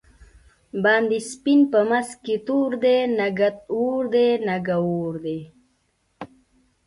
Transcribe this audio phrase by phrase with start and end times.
[0.83, 5.39] باندی سپین په منځ کی تور دۍ، نگه اور دی نگه اور دی